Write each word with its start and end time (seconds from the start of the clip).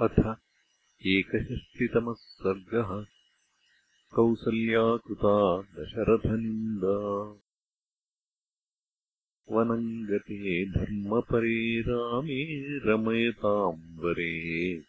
अथ 0.00 0.36
एकषष्टितमः 1.06 2.14
सर्गः 2.18 3.06
कौसल्याकृता 4.14 5.62
दशरथनिन्दा। 5.62 7.36
वनम् 9.50 10.06
गते 10.06 10.66
धर्मपरे 10.66 11.80
रामे 11.80 12.78
रमयताम् 12.78 13.98
वरे 13.98 14.82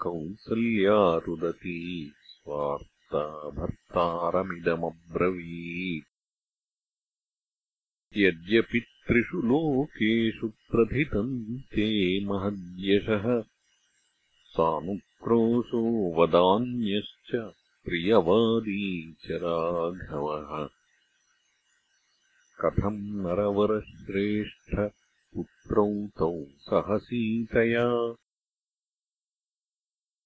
कौसल्या 0.00 1.16
रुदती 1.16 2.12
स्वार्ता 2.24 3.50
भर्तारमिदमब्रवीत्। 3.50 6.06
यद्यपि 8.16 8.80
त्रिषु 8.80 9.42
लोकेषु 9.42 10.48
प्रथितम् 10.48 11.58
ते 11.58 12.24
महद्यशः 12.24 13.53
सानुक्रोशो 14.54 15.80
वदान्यश्च 16.14 17.30
प्रियवादी 17.84 19.12
च 19.12 19.26
राघवः 19.30 20.68
कथम् 22.60 23.26
पुत्रौ 25.34 26.06
तौ 26.06 26.44
सहसीतया? 26.58 27.88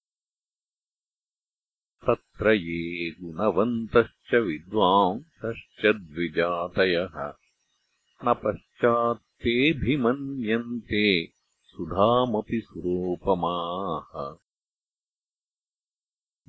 तत्र 2.06 2.52
ये 2.52 3.12
गुणवन्तश्च 3.12 4.34
विद्वांसश्च 4.34 5.85
द्विजातयः। 5.85 7.34
न 8.25 8.34
पश्चात्तेऽभिमन्यन्ते 8.34 11.31
सुधामपि 11.63 12.62
सुरोपमाः। 12.62 14.36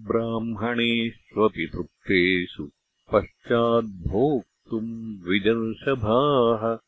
ब्राह्मणेष्वपि 0.07 1.67
तृप्तेषु 1.67 2.71
पश्चाद्भोक्तुम् 3.13 5.19
द्विजर्षभाः 5.19 6.79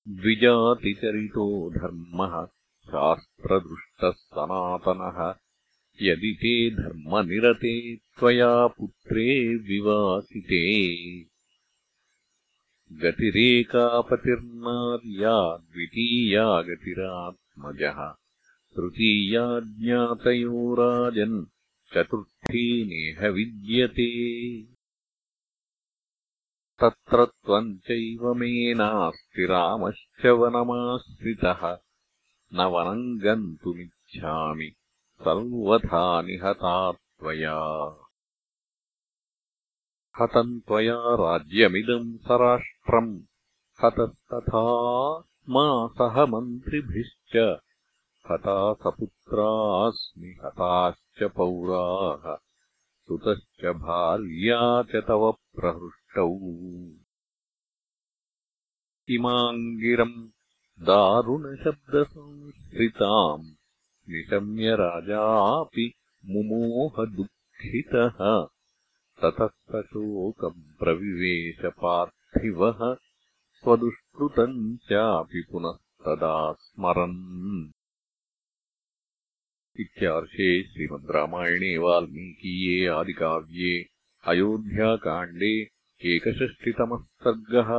द्विजातिचरितो 0.09 1.71
धर्मः 1.71 2.47
शास्त्रदृष्टः 2.87 4.11
सनातनः 4.11 5.35
यदि 6.03 6.33
ते 6.33 6.71
धर्मनिरते 6.71 7.97
त्वया 7.97 8.67
पुत्रे 8.67 9.55
विवासिते। 9.55 11.25
गतिरेकापतिर्नार्या 12.93 15.57
द्वितीया 15.57 16.63
गतिरात्मजः 16.63 18.15
तृतीया 18.77 19.61
ज्ञातयो 19.61 20.75
राजन् 20.75 21.47
चतुर्थी 21.95 22.85
नेह 22.85 23.29
विद्यते 23.29 24.11
तत्र 26.81 27.25
त्वम् 27.25 27.79
चैव 27.79 28.35
मे 28.35 28.75
नास्ति 28.75 29.47
रामश्च 29.47 30.27
वनमाश्रितः। 30.27 31.79
न 32.55 32.65
वनम् 32.65 33.21
गन्तुमिच्छामि। 33.21 34.65
सर्वथा 35.21 36.23
निहता 36.23 36.93
त्वया 36.93 37.59
हतम् 40.21 40.61
त्वया 40.61 41.03
राज्यमिदम् 41.03 42.19
सराष्ट्रम् 42.19 43.21
हतस्तथा 43.85 44.65
मा 45.49 45.87
सह 45.87 46.27
मन्त्रिभिश्च। 46.27 47.37
हता 48.31 48.75
सपुत्रास्मि 48.75 50.39
हताश्च 50.45 51.23
पौराः। 51.23 52.37
सुतश्च 53.07 53.65
भार्या 53.65 54.83
च 54.83 55.05
तव 55.05 55.33
प्रहृष्टौ 55.33 56.00
इमाम् 59.09 59.81
गिरम् 59.81 60.29
दारुणशब्दसंश्रिताम् 60.81 63.55
निशम्य 64.09 64.75
राजापि 64.75 65.93
मुमोहदुःखितः। 66.25 68.47
ततः 69.23 69.47
सशोकम् 69.47 70.79
प्रविवेशपार्थिवः। 70.79 72.97
स्वदुष्कृतम् 73.53 74.77
चापि 74.77 75.45
पुनस्तदा 75.53 76.53
स्मरन्। 76.53 77.71
इत्यार्षे 79.81 80.63
श्रीमद् 80.63 81.11
रामायणे 81.11 81.79
वाल्मीकीये 81.79 82.87
आदिकाव्ये 82.87 83.87
अयोध्याकाण्डे 84.25 85.80
एकषष्टितमः 86.01 87.05
सर्गः 87.25 87.71